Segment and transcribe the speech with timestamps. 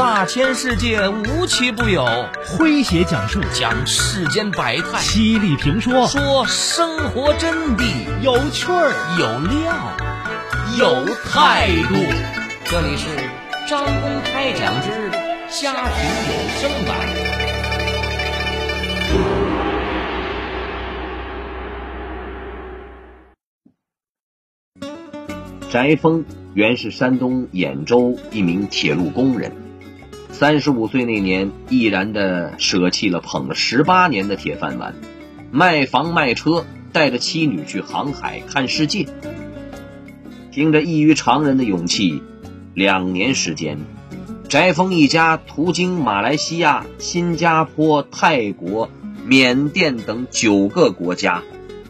[0.00, 2.06] 大千世界无奇不有，
[2.56, 3.38] 诙谐讲述。
[3.52, 6.06] 讲世间百态，犀利评说。
[6.06, 7.84] 说生活真谛，
[8.22, 8.94] 有趣儿。
[9.18, 9.26] 有
[9.60, 9.76] 料。
[10.78, 11.96] 有态度。
[12.64, 13.08] 这里是
[13.68, 15.10] 张公开讲之
[15.60, 16.96] 家庭有声版。
[25.70, 26.24] 翟峰
[26.54, 29.52] 原是山东兖州一名铁路工人，
[30.40, 34.94] 三十五岁那年，毅然的舍弃了捧了十八年的铁饭碗，
[35.50, 39.06] 卖房卖车，带着妻女去航海看世界。
[40.50, 42.22] 凭着异于常人的勇气，
[42.72, 43.80] 两年时间，
[44.48, 48.88] 翟峰一家途经马来西亚、新加坡、泰国、
[49.26, 51.42] 缅甸等九个国家，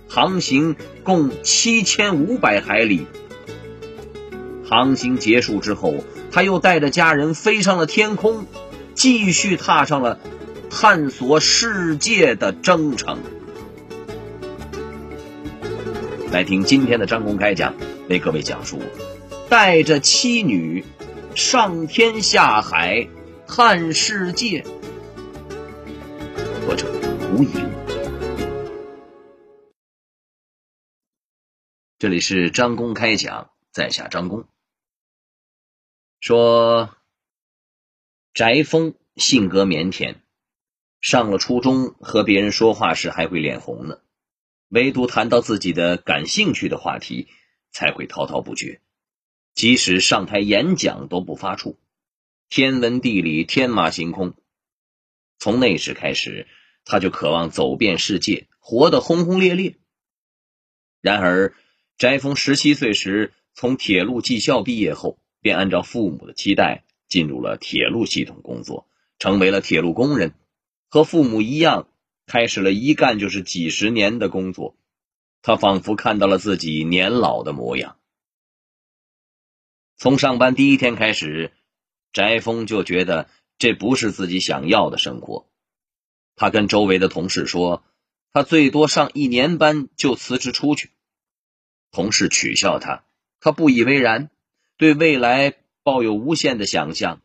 [0.09, 0.75] 航行
[1.05, 3.07] 共七千五百海里。
[4.69, 5.95] 航行结束之后，
[6.33, 8.47] 他又带着家人飞上了天空，
[8.95, 10.21] 继续踏上了
[10.71, 13.19] 探索世界的征程。
[16.31, 17.75] 来听今天的张公开讲，
[18.09, 18.81] 为各位讲述
[19.49, 20.85] 带着妻女
[21.35, 23.09] 上天下海
[23.49, 24.65] 探世界。
[26.65, 26.87] 作者
[27.33, 27.69] 吴颖，
[31.99, 34.45] 这里是张公开讲，在下张公。
[36.21, 36.95] 说，
[38.35, 40.17] 翟峰性格腼腆，
[41.01, 44.03] 上了初中和别人说话时还会脸红呢，
[44.69, 47.29] 唯独谈到自己的感兴趣的话题
[47.71, 48.83] 才会滔滔不绝，
[49.55, 51.77] 即使上台演讲都不发怵，
[52.51, 54.35] 天文地理天马行空。
[55.39, 56.47] 从那时开始，
[56.85, 59.79] 他就渴望走遍世界，活得轰轰烈烈。
[61.01, 61.55] 然而，
[61.97, 65.19] 翟峰十七岁时从铁路技校毕业后。
[65.41, 68.87] 便按照父母的期待进入了铁路系统工作，
[69.19, 70.35] 成为了铁路工人，
[70.89, 71.89] 和父母一样，
[72.27, 74.77] 开始了一干就是几十年的工作。
[75.43, 77.97] 他仿佛看到了自己年老的模样。
[79.97, 81.53] 从上班第一天开始，
[82.13, 83.29] 翟峰就觉得
[83.59, 85.47] 这不是自己想要的生活。
[86.37, 87.83] 他跟周围的同事说，
[88.33, 90.91] 他最多上一年班就辞职出去。
[91.91, 93.05] 同事取笑他，
[93.41, 94.31] 他不以为然。
[94.81, 97.21] 对未来抱有无限的想象。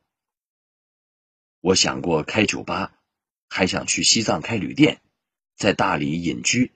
[1.61, 2.99] 我想过开酒吧，
[3.47, 5.01] 还想去西藏开旅店，
[5.55, 6.73] 在大理隐居，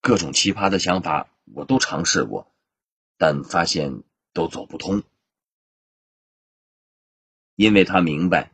[0.00, 2.52] 各种奇葩的想法我都尝试过，
[3.18, 5.04] 但发现都走不通。
[7.54, 8.50] 因为他明白，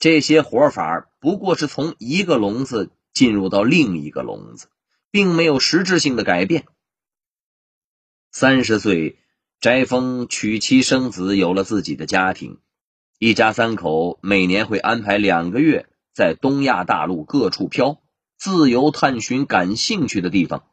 [0.00, 4.68] 这些活法不过是从一个笼子进入到另一个笼子，
[5.12, 6.66] 并没有实质性的改变。
[8.32, 9.19] 三十岁。
[9.60, 12.60] 翟峰娶妻生子，有了自己的家庭，
[13.18, 18.00] 一家三口每年会安排两个月在东亚大陆各处漂，
[18.38, 20.66] 自由探寻感兴趣的地方。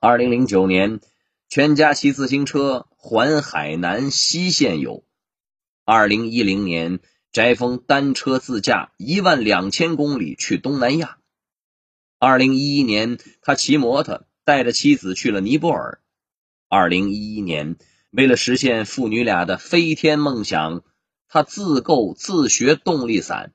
[0.00, 1.00] 二零零九年，
[1.48, 5.04] 全家骑自行车环海南西线游；
[5.84, 6.98] 二零一零年，
[7.30, 11.18] 翟峰单车自驾一万两千公里去东南亚；
[12.18, 16.01] 二零一一年，他骑摩托带着妻子去了尼泊尔。
[16.74, 17.76] 二零一一年，
[18.12, 20.82] 为了实现父女俩的飞天梦想，
[21.28, 23.52] 他自购自学动力伞。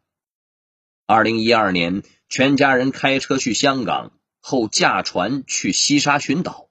[1.08, 6.70] 二零一二年，全家人开车去香港，后驾船去西沙群岛。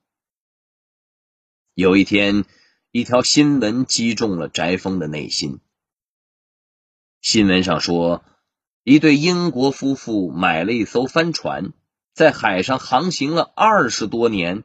[1.75, 2.45] 有一天，
[2.93, 5.59] 一条新闻击中了翟峰的内心。
[7.21, 8.25] 新闻上说，
[8.84, 11.73] 一对英国夫妇买了一艘帆船，
[12.15, 14.63] 在海上航行了二十多年。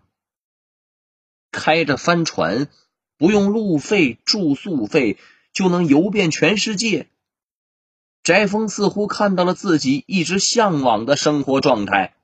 [1.51, 2.69] 开着帆船，
[3.17, 5.19] 不用路费、住宿费
[5.53, 7.09] 就能游遍全世界。
[8.23, 12.15] 翟峰似乎看到了自己一直向往的生活状态。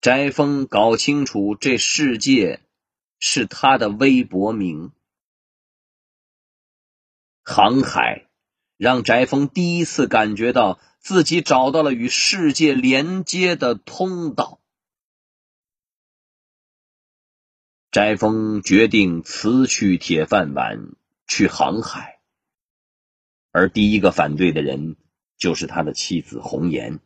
[0.00, 2.60] 翟峰搞清楚，这世界
[3.18, 4.92] 是他的微博名。
[7.42, 8.26] 航海
[8.76, 14.60] 让翟峰第一次感觉到自己找到了与世界连接的通道。
[17.94, 20.96] 翟峰决定辞去铁饭碗
[21.28, 22.18] 去航海，
[23.52, 24.96] 而第一个反对的人
[25.38, 26.98] 就是他的妻子红颜。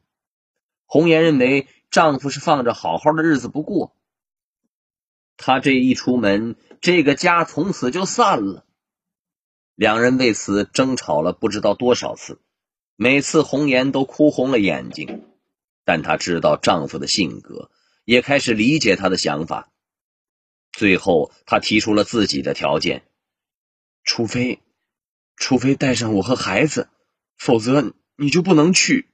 [0.86, 3.94] 红颜认为丈夫是放着好好的日子不过，
[5.36, 8.64] 他这一出门，这个家从此就散了。
[9.74, 12.40] 两人为此争吵了不知道多少次，
[12.96, 15.26] 每次红颜都哭红了眼睛，
[15.84, 17.70] 但她知道丈夫的性格，
[18.06, 19.70] 也开始理解他的想法。
[20.78, 23.02] 最后，他提出了自己的条件：
[24.04, 24.60] 除非，
[25.34, 26.88] 除非带上我和孩子，
[27.36, 29.08] 否则你就不能去。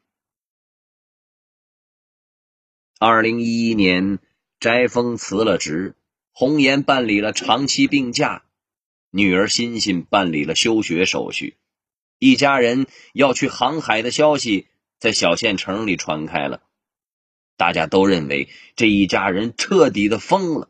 [2.99, 4.19] 二零一一年，
[4.61, 5.97] 翟峰辞了职，
[6.33, 8.45] 红颜办理了长期病假，
[9.09, 11.57] 女儿欣欣办理了休学手续，
[12.19, 14.69] 一家人要去航海的消息
[14.99, 16.63] 在小县城里传开了，
[17.57, 20.69] 大家都认为这一家人彻底的疯了。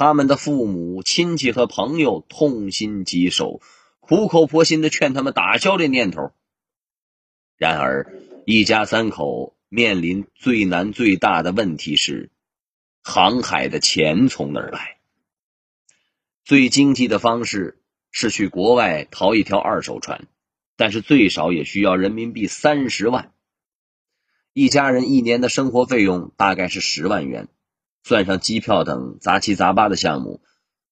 [0.00, 3.60] 他们的父母亲戚和朋友痛心疾首，
[4.00, 6.32] 苦口婆心的劝他们打消这念头。
[7.58, 8.10] 然而，
[8.46, 9.54] 一家三口。
[9.68, 12.30] 面临最难最大的问题是，
[13.02, 14.96] 航海的钱从哪儿来？
[16.44, 17.78] 最经济的方式
[18.10, 20.26] 是去国外淘一条二手船，
[20.76, 23.34] 但是最少也需要人民币三十万。
[24.54, 27.48] 一家人一年的生活费用大概是十万元，
[28.02, 30.42] 算上机票等杂七杂八的项目，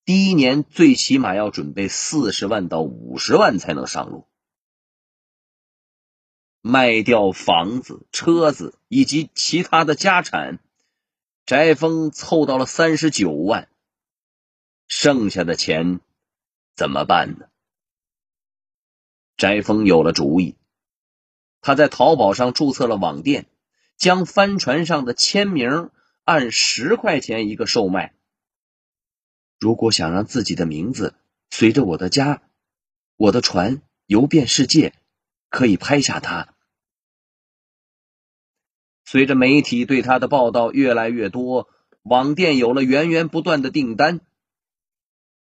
[0.05, 4.27] 第一年最起码要准备四十万到五十万才能上路。
[6.61, 10.59] 卖掉房子、车子以及其他的家产，
[11.47, 13.69] 翟峰凑到了三十九万。
[14.87, 16.01] 剩下的钱
[16.75, 17.47] 怎么办呢？
[19.37, 20.57] 翟峰有了主意，
[21.61, 23.47] 他在淘宝上注册了网店，
[23.97, 25.91] 将帆船上的签名
[26.29, 28.15] 按十块钱一个售卖。
[29.59, 31.15] 如果想让自己的名字
[31.49, 32.43] 随着我的家、
[33.17, 34.93] 我的船游遍世界。
[35.51, 36.55] 可以拍下它。
[39.07, 41.71] 随着媒体对他的报道越来越多，
[42.03, 44.21] 网店有了源源不断的订单。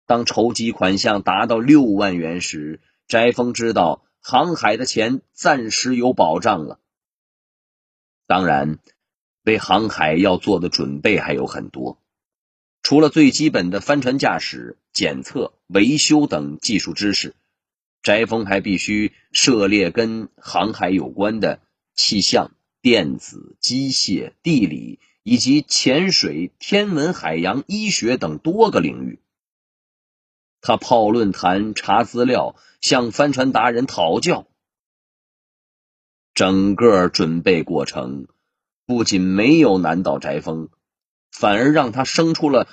[0.06, 6.78] 当筹集款项达到六万元时，翟峰知道航海的钱暂时有保障了。
[8.28, 8.78] 当然，
[9.48, 11.98] 为航海要做的准备还有很多，
[12.82, 17.34] 除了最基本的帆船驾驶、检测、维修等技术知识。
[18.02, 21.60] 翟峰还必须涉猎跟航海有关的
[21.94, 22.52] 气象、
[22.82, 29.18] 电子、机械、地理以及潜水、天文、海洋、医学等多个领域。
[30.60, 34.46] 他泡论坛、查资料，向帆船达人讨教。
[36.34, 38.28] 整个准备过程
[38.88, 40.70] 不仅没有难倒翟峰，
[41.30, 42.66] 反而让他生出了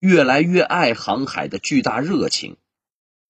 [0.00, 2.58] 越来越爱航海的巨大热情，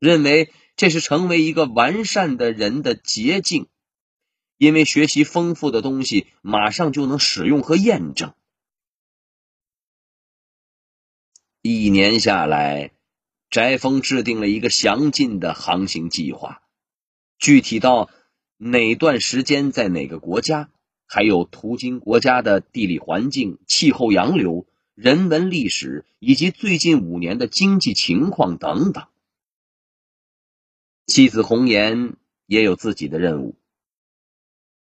[0.01, 0.51] 认为。
[0.79, 3.67] 这是成为一个完善的人的捷径，
[4.59, 8.35] 因为学习丰富的东西，马上就能使用和验证。
[11.63, 12.91] 一年下来，
[13.49, 16.61] 翟峰制定了一个详尽的航行计划，
[17.39, 18.11] 具体到
[18.59, 20.69] 哪段时间在哪个国家，
[21.07, 29.07] 还有途经国家的地理环境、气候、洋流、人文历史以及最近五年的经济情况等等。
[31.07, 32.17] 妻子红颜
[32.47, 33.57] 也有自己的任务，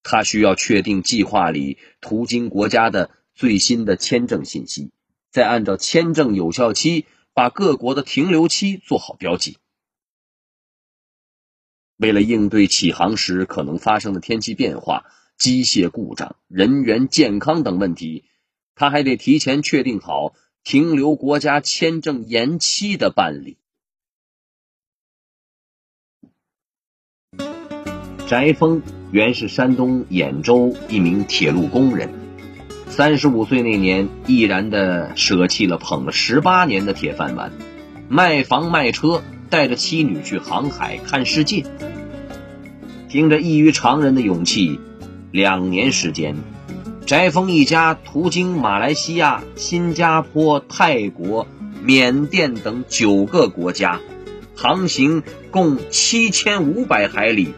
[0.02, 4.90] 他需要确定计划里途经国家的最新的签证信息，
[5.30, 9.58] 再按照签证有效期把各国的停留期做好标记。
[11.96, 15.04] 为了应对起航时可能发生的天气变化、
[15.38, 18.24] 机械故障、人员健康等问题，
[18.74, 23.56] 他还得提前确定好停留国家签证延期的办理。
[28.26, 32.10] 翟峰原是山东兖州一名铁路工人，
[32.88, 37.52] 三十五岁那年，毅然的舍弃了捧了十八年的铁饭碗，
[38.10, 41.64] 卖房卖车，带着妻女去航海看世界。
[43.08, 44.78] 凭着异于常人的勇气，
[45.30, 46.36] 两年时间，
[47.06, 51.46] 翟峰一家途经马来西亚、新加坡、泰国、
[51.82, 54.00] 缅甸等九个国家，
[54.56, 57.52] 航行共七千五百海里。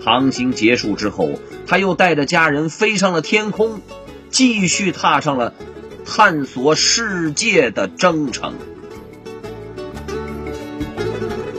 [0.00, 1.32] 航行结束之后，
[1.66, 3.80] 他又带着家人飞上了天空，
[4.30, 5.52] 继续踏上了
[6.06, 8.54] 探索世界的征程。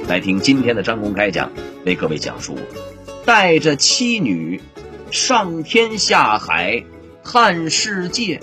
[0.08, 1.52] 来听今天的张公开讲，
[1.86, 2.58] 为各位讲述
[3.28, 4.62] 带着妻女
[5.12, 6.82] 上天下海
[7.26, 8.40] 看世界。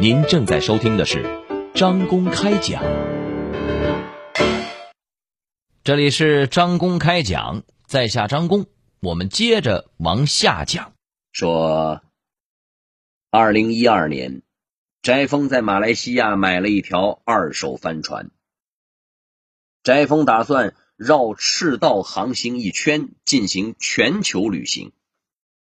[0.00, 1.24] 您正在收听的是。
[1.74, 2.80] 张公开讲，
[5.82, 8.66] 这里是张公开讲，在下张公，
[9.00, 10.92] 我们接着往下讲。
[11.32, 12.00] 说，
[13.32, 14.42] 二零一二年，
[15.08, 18.30] 翟峰在马来西亚买了一条二手帆船。
[19.82, 24.92] 翟峰打算绕赤道航行一圈，进行全球旅行，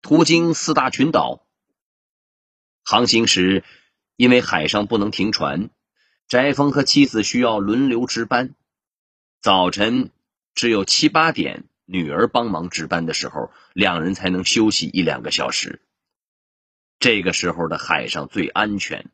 [0.03, 1.47] 途经四大群岛，
[2.83, 3.63] 航行时，
[4.17, 5.71] 因为海上不能停船，
[6.27, 8.57] 翟峰和妻子需要轮流值班。
[9.41, 10.11] 早晨
[10.57, 15.81] 只有七八点，女儿帮忙值班的时候，两人才能休息一两个小时。
[16.99, 19.09] 这个时候的海上最安全，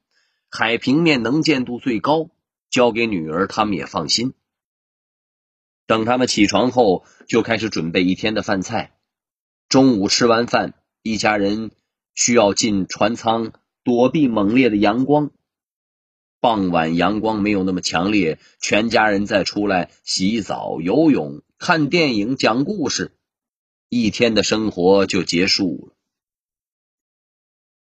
[0.55, 2.29] 海平面能见度最高，
[2.69, 4.35] 交给女儿他们也放心。
[5.87, 8.95] 等他们起床后，就开始准备一天的饭菜。
[9.71, 11.71] 中午吃完饭，一家人
[12.15, 15.31] 需要进船舱躲避猛烈的阳光。
[16.39, 23.17] 傍晚阳光没有那么强烈，全家人再出来洗澡、游泳、看电影、讲故事，
[23.89, 25.97] 一天的生活就结束了。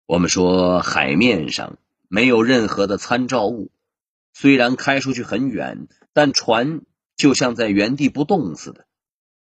[0.04, 1.78] 我们说，海面上
[2.08, 3.70] 没有任何的参照物，
[4.32, 6.82] 虽然开出去很远，但船
[7.16, 8.86] 就像在原地不动似的，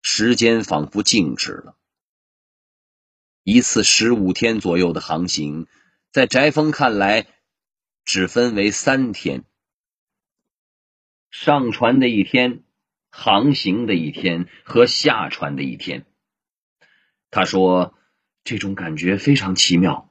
[0.02, 1.76] 时间仿佛静止了。
[3.44, 5.66] 一次十五天左右的航行，
[6.12, 7.26] 在翟峰看来，
[8.06, 9.44] 只分为三天：
[11.32, 12.64] 上船的一天、
[13.10, 16.06] 航行的一天和下船的一天。
[17.32, 17.98] 他说
[18.44, 20.10] ：“这种感觉非常奇妙。”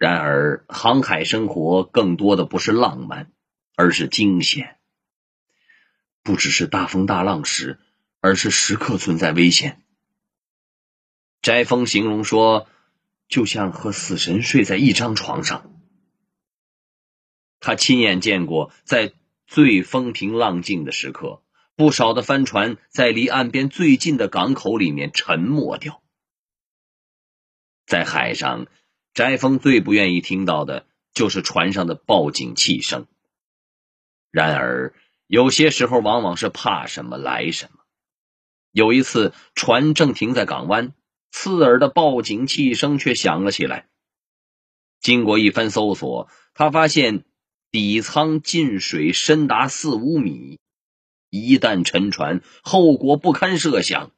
[0.00, 3.30] 然而，航海生活更多的不是浪漫，
[3.76, 4.78] 而是惊险。
[6.22, 7.78] 不只是大风大浪时，
[8.22, 9.82] 而是时刻存在危险。
[11.42, 12.66] 翟峰形容说
[13.28, 15.70] ：“就像和死神睡在一张床上。”
[17.60, 19.12] 他亲眼见过，在
[19.46, 21.42] 最风平浪静的时刻，
[21.76, 26.02] 不少的帆船在离岸边最近的港口里面沉没掉。
[27.84, 28.66] 在海上，
[29.14, 33.06] 翟峰最不愿意听到的就是船上的报警器声。
[34.30, 34.94] 然而，
[35.26, 37.80] 有些时候往往是怕什么来什么。
[38.72, 40.94] 有一次，船正停在港湾。
[41.32, 43.88] 刺耳的报警器声却响了起来。
[45.00, 47.24] 经过一番搜索，他发现
[47.70, 50.58] 底舱进水深达四五米，
[51.30, 54.10] 一旦沉船，后果不堪设想。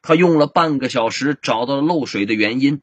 [0.00, 2.80] 他用了半个小时找到了漏水的原因，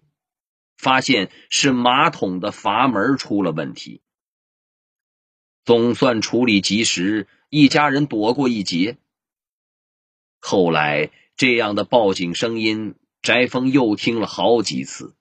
[0.78, 4.02] 发现是马桶的阀门出了问题。
[5.64, 8.98] 总算处理及时，一家人躲过一劫。
[10.40, 12.96] 后来，这样的报警声音。
[13.26, 15.16] 翟峰又听了好几次。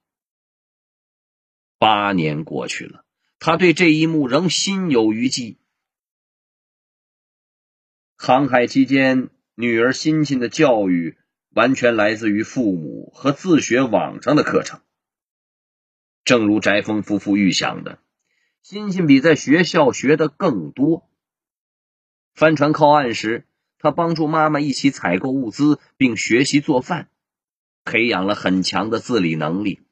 [1.78, 3.06] 八年过去了，
[3.38, 5.56] 他对这一幕仍心有余悸。
[8.18, 11.16] 航海期间，女儿欣欣的教育
[11.48, 14.82] 完全来自于父母和自学网上的课程。
[16.24, 17.98] 正如翟峰夫妇预想的，
[18.62, 21.08] 欣欣比在学校学的更多。
[22.34, 23.46] 帆船靠岸时，
[23.78, 27.08] 他帮助妈妈一起采购物资，并学习做饭。
[27.84, 29.82] 培养了很强的自理能力。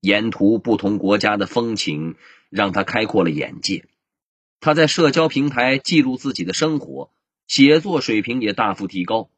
[0.00, 2.16] 沿途不同国家的风情
[2.48, 3.84] 让他开阔了眼界。
[4.58, 7.12] 他在社交平台记录自己的生活，
[7.46, 9.28] 写作水平也大幅提高。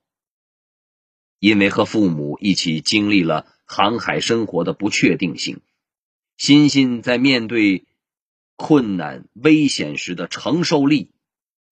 [1.40, 5.60] 因为和父母一起经历了航海生活的不确定性，
[6.36, 7.86] 欣欣在面对
[8.56, 11.12] 困难、危险时的承受力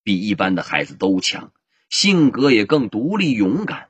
[0.05, 1.53] 比一般的孩子都强，
[1.91, 3.89] 性格也更独立勇敢。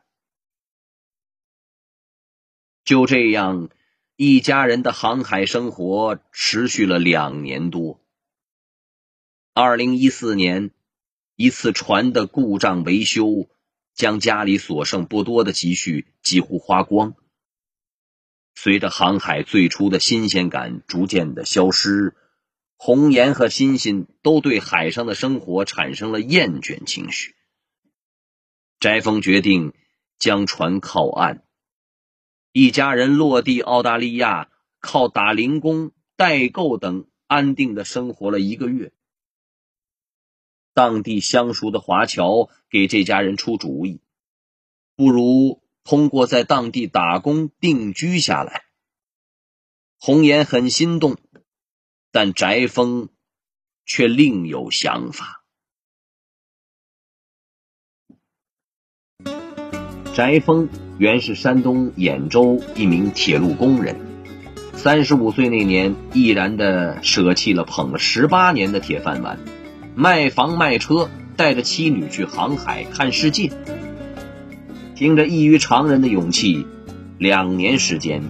[2.82, 3.68] 就这样，
[4.16, 8.00] 一家人的航海生活持续了两年多。
[9.52, 10.70] 二零一四年，
[11.36, 13.50] 一次船的故障维修，
[13.92, 17.14] 将家里所剩不多的积蓄几乎花光。
[18.60, 22.16] 随着航海最初的新鲜感逐渐的消失，
[22.76, 27.36] 红颜和欣欣都对海上的生活产生了厌倦情绪。
[28.80, 29.74] 翟峰决定
[30.18, 31.44] 将船靠岸。
[32.50, 34.50] 一家人落地澳大利亚，
[34.80, 38.90] 靠打零工、代购等安定的生活了一个月。
[40.74, 44.00] 当地相熟的华侨给这家人出主意，
[44.96, 48.64] 不如通过在当地打工定居下来。
[49.98, 51.16] 红颜很心动，
[52.12, 53.08] 但翟峰
[53.86, 55.42] 却另有想法。
[60.12, 60.68] 翟峰。
[60.98, 63.96] 原是山东兖州一名铁路工人，
[64.74, 69.38] 三十五岁那年，毅然的舍弃了捧了十八年的铁饭碗，
[69.94, 73.77] 卖房卖车，带着妻女去航海看世界。
[74.98, 76.66] 凭着异于常人的勇气，
[77.18, 78.24] 两年时间，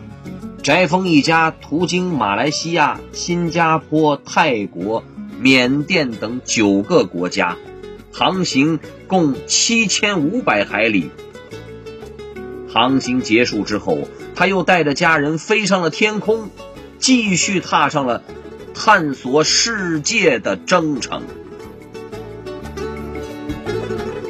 [0.63, 5.03] 翟峰一家途经马来西亚、新加坡、泰国、
[5.41, 7.57] 缅甸等九个国家，
[8.13, 11.11] 航行共七千五百海里。
[12.69, 16.51] 航行结束之后，他又带着家人飞上了天空，
[16.99, 18.23] 继续踏上了
[18.75, 21.23] 探索世界的征程。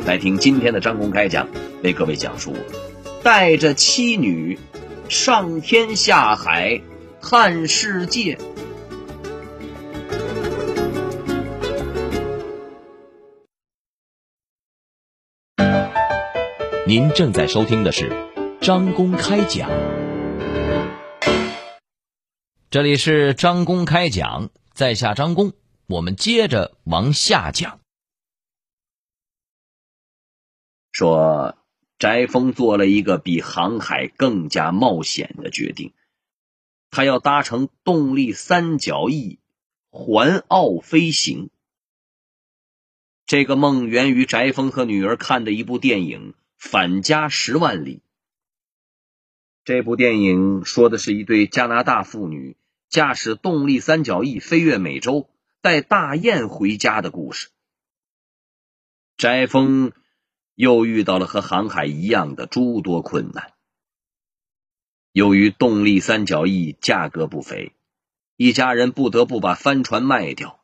[0.08, 1.46] 来听今天的张公开讲，
[1.82, 2.56] 为各位讲述
[3.22, 4.58] 带着妻女
[5.10, 6.80] 上天下海
[7.20, 8.38] 看世界。
[16.86, 18.10] 您正在收听的是
[18.62, 19.68] 张公开讲，
[22.70, 25.52] 这里是张公开讲，在下张公，
[25.86, 27.80] 我们接着往下讲。
[30.98, 31.56] 说
[32.00, 35.92] 翟峰做了一个比航海更加冒险的决定，
[36.90, 39.38] 他要搭乘动力三角翼
[39.90, 41.50] 环澳飞行。
[43.26, 46.34] 这个梦源于翟峰和女儿看的一部电影。
[46.56, 48.02] 返家十万里。
[49.62, 52.56] 这部电影说的是一对加拿大妇女
[52.88, 57.50] 驾驶动力三角翼飞越美洲，带大雁回家的故事。
[59.16, 59.92] 翟峰
[60.58, 63.52] 又遇到了和航海一样的诸多困难。
[65.12, 67.72] 由于动力三角翼价格不菲，
[68.36, 70.60] 一家人不得不把帆船卖掉。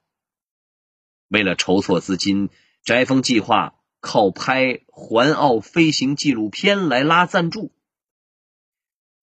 [1.28, 2.50] 为了筹措资金，
[2.82, 3.76] 翟峰计划。
[4.06, 7.72] 靠拍环澳飞行纪录片来拉赞助。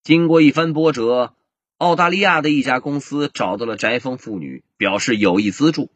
[0.02, 1.36] 经过一番波折，
[1.78, 5.92] 澳大利亚的一家公司找到了翟峰父女，表示有意资助。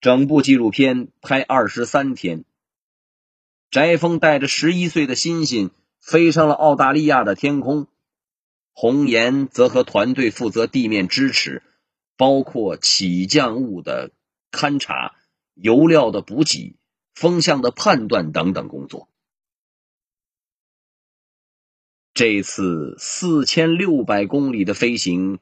[0.00, 2.46] 整部纪录片拍二十三天，
[3.70, 5.70] 翟峰带着十一岁的欣欣
[6.00, 7.86] 飞上了澳大利亚的天空，
[8.72, 11.62] 红岩则和团队负责地面支持，
[12.16, 14.10] 包括起降物的
[14.50, 15.14] 勘察、
[15.54, 16.76] 油料的补给。
[17.14, 19.08] 风向的判断等等工作。
[22.14, 25.40] 这次四千六百公里的飞行，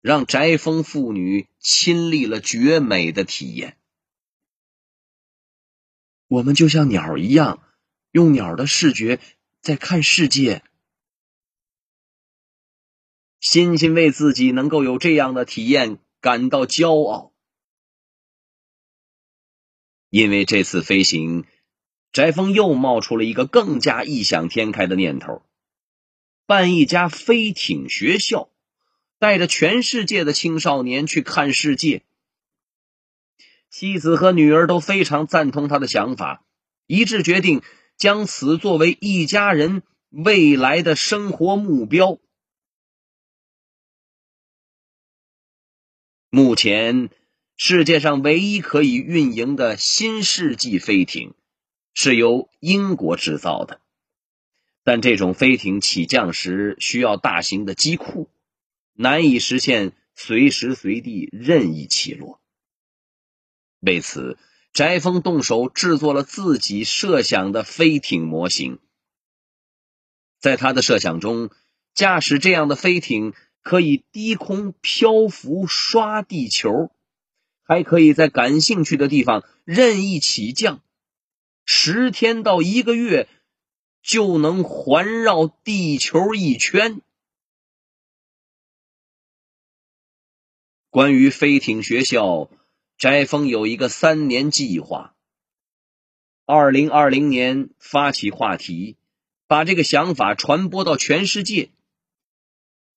[0.00, 3.76] 让翟峰父女亲历了绝美的体验。
[6.30, 7.60] 我们就像鸟一样，
[8.12, 9.18] 用鸟的视觉
[9.60, 10.62] 在看世界。
[13.40, 17.32] 欣欣为自己能够有这样的体验感到骄傲。
[20.08, 21.46] 因为这次飞行，
[22.12, 25.42] 翟峰又冒出了一个更加异想天开的念头：
[26.46, 28.52] 办一家飞艇学校，
[29.18, 32.04] 带着全世界的青少年去看世界。
[33.70, 36.44] 妻子和女儿都非常赞同他的想法，
[36.86, 37.62] 一致决定
[37.96, 42.18] 将此作为一家人未来的生活目标。
[46.28, 47.08] 目前。
[47.62, 51.34] 世界上唯一可以运营的新世纪飞艇，
[51.92, 53.82] 是由英国制造的，
[54.82, 58.30] 但这种飞艇起降时需要大型的机库，
[58.94, 62.40] 难以实现随时随地任意起落。
[63.80, 64.38] 为此，
[64.72, 68.78] 翟峰动手制作了自己设想的飞艇模型。
[70.38, 71.50] 在他的设想中，
[71.94, 76.92] 驾驶这样的飞艇可以低空漂浮刷地球。
[77.62, 80.82] 还可以在感兴趣的地方任意起降，
[81.64, 83.28] 十天到一个月
[84.02, 87.00] 就能环绕地球一圈。
[90.88, 92.50] 关于飞艇学校，
[93.00, 95.14] 翟峰有一个三年计划：
[96.44, 98.98] 二零二零年发起话题，
[99.46, 101.70] 把这个想法传播到全世界；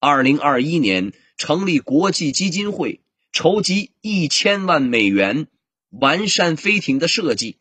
[0.02, 3.00] 二零二一年成立国际基金会。
[3.32, 5.48] 筹集一千万美元，
[5.90, 7.58] 完善飞艇的设计。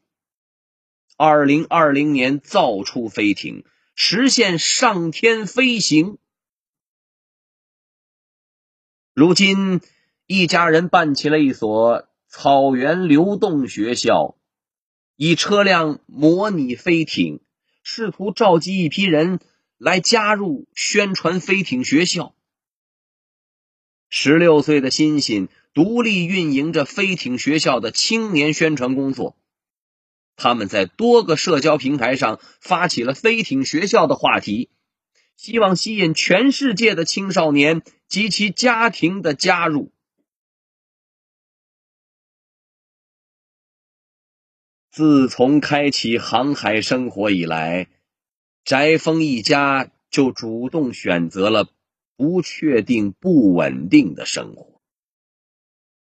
[1.16, 6.18] 二零二零年造出飞艇，实现上天飞行。
[9.14, 9.80] 如今，
[10.26, 14.36] 一家人办起了一所草原流动学校，
[15.16, 17.40] 以车辆模拟飞艇，
[17.82, 19.38] 试图召集一批人
[19.76, 22.34] 来加入宣传飞艇学校。
[24.08, 25.50] 十六岁的欣欣。
[25.74, 29.38] 独立运营着飞艇学校的青年宣传工作，
[30.36, 34.68] 他们在多个社交平台上发起了飞艇学校的话题，
[35.36, 39.91] 希望吸引全世界的青少年及其家庭的加入。
[44.92, 47.88] 自从开启航海生活以来，
[48.62, 51.70] 翟峰一家就主动选择了
[52.14, 54.82] 不确定、不稳定的生活。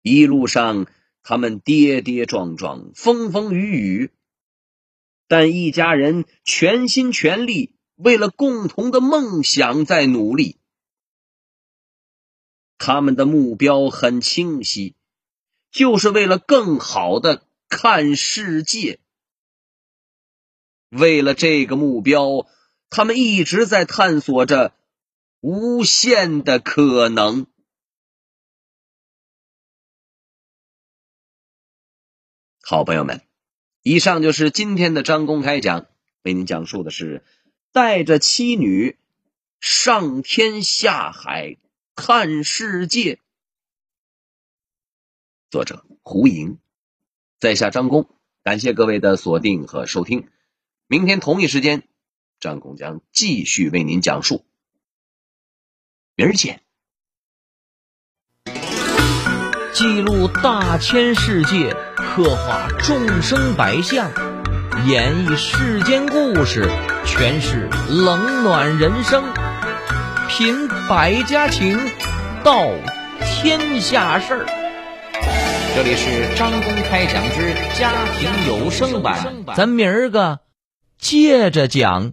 [0.02, 0.88] 一路上，
[1.22, 4.10] 他们跌跌撞撞，风风雨雨，
[5.28, 10.56] 但一家人全心全力为了共同的梦想在努力。
[12.76, 14.96] 他们的目标很清晰，
[15.70, 19.00] 就是为了更好的看世界。
[20.90, 22.46] 为了这个目标，
[22.88, 24.76] 他们一直在探索着
[25.40, 27.48] 无限的可能。
[32.62, 33.22] 好朋友们，
[33.82, 35.88] 以上就是今天的张公开讲，
[36.22, 37.24] 为您讲述的是
[37.72, 38.96] 带着妻女
[39.58, 41.58] 上天下海。
[41.96, 43.20] 看世界，
[45.48, 46.58] 作者胡莹，
[47.44, 48.08] 在下张工，
[48.42, 50.28] 感谢各位的锁定和收听。
[50.86, 51.82] 明天同一时间，
[52.40, 54.46] 张工将继续为您讲述。
[56.16, 56.62] 明儿见。
[59.74, 64.10] 记录大千世界，刻画众生百相，
[64.86, 66.66] 演绎世间故事，
[67.04, 69.22] 诠释冷暖人生。
[70.30, 71.78] 品百家情，
[72.42, 72.56] 道
[73.22, 74.63] 天下事儿。
[75.74, 79.18] 这里是张公开讲之家庭有声版，
[79.56, 80.38] 咱明儿个
[80.98, 82.12] 接着讲。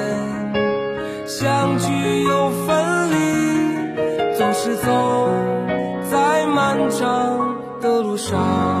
[4.75, 5.29] 走
[6.09, 8.80] 在漫长的路上。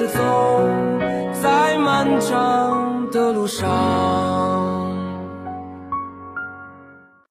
[0.00, 0.66] 是走
[1.42, 4.19] 在漫长的路上。